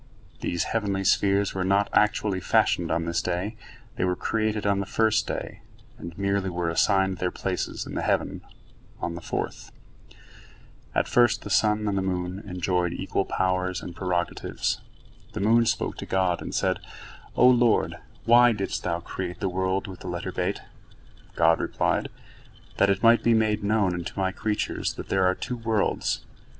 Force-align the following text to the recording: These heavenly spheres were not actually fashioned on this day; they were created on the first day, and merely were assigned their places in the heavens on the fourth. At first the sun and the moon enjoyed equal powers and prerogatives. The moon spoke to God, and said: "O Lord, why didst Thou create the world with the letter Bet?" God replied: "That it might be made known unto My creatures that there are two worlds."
These 0.39 0.63
heavenly 0.73 1.03
spheres 1.03 1.53
were 1.53 1.63
not 1.63 1.87
actually 1.93 2.39
fashioned 2.39 2.89
on 2.89 3.05
this 3.05 3.21
day; 3.21 3.55
they 3.97 4.03
were 4.03 4.15
created 4.15 4.65
on 4.65 4.79
the 4.79 4.87
first 4.87 5.27
day, 5.27 5.61
and 5.99 6.17
merely 6.17 6.49
were 6.49 6.71
assigned 6.71 7.19
their 7.19 7.29
places 7.29 7.85
in 7.85 7.93
the 7.93 8.01
heavens 8.01 8.41
on 8.99 9.13
the 9.13 9.21
fourth. 9.21 9.71
At 10.95 11.07
first 11.07 11.43
the 11.43 11.51
sun 11.51 11.87
and 11.87 11.95
the 11.95 12.01
moon 12.01 12.39
enjoyed 12.47 12.93
equal 12.93 13.25
powers 13.25 13.79
and 13.79 13.95
prerogatives. 13.95 14.81
The 15.33 15.39
moon 15.39 15.67
spoke 15.67 15.97
to 15.97 16.07
God, 16.07 16.41
and 16.41 16.55
said: 16.55 16.79
"O 17.35 17.47
Lord, 17.47 17.97
why 18.25 18.53
didst 18.53 18.81
Thou 18.81 19.01
create 19.01 19.39
the 19.39 19.49
world 19.49 19.85
with 19.85 19.99
the 19.99 20.07
letter 20.07 20.31
Bet?" 20.31 20.63
God 21.35 21.59
replied: 21.59 22.09
"That 22.77 22.89
it 22.89 23.03
might 23.03 23.21
be 23.21 23.35
made 23.35 23.63
known 23.63 23.93
unto 23.93 24.19
My 24.19 24.31
creatures 24.31 24.95
that 24.95 25.09
there 25.09 25.27
are 25.27 25.35
two 25.35 25.57
worlds." 25.57 26.21